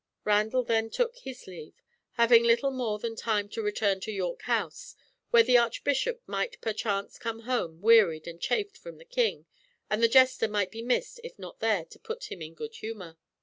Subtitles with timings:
[0.25, 1.75] Randall then took his leave,
[2.13, 4.95] having little more than time to return to York House,
[5.29, 9.45] where the Archbishop might perchance come home wearied and chafed from the King,
[9.91, 13.19] and the jester might be missed if not there to put him in good humour.